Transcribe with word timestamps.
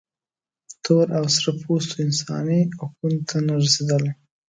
تور 0.83 1.05
او 1.17 1.25
سره 1.35 1.51
پوستو 1.61 1.95
انساني 2.05 2.59
حقونو 2.79 3.19
ته 3.27 3.35
نه 3.47 3.53
رسېدله. 3.63 4.11